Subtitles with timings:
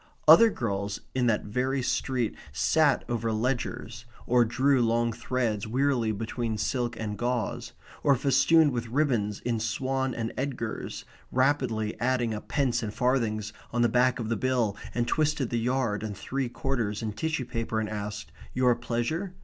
[0.27, 6.57] Other girls in that very street sat over ledgers, or drew long threads wearily between
[6.57, 12.81] silk and gauze; or, festooned with ribbons in Swan and Edgars, rapidly added up pence
[12.81, 17.03] and farthings on the back of the bill and twisted the yard and three quarters
[17.03, 19.35] in tissue paper and asked "Your pleasure?"